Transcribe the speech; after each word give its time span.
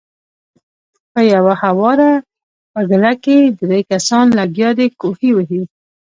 پۀ 1.11 1.21
يوه 1.33 1.53
هواره 1.61 2.11
بګله 2.73 3.11
کښې 3.23 3.37
درې 3.59 3.79
کسان 3.89 4.25
لګيا 4.39 4.69
دي 4.77 4.87
کوهے 4.99 5.29
وهي 5.35 5.61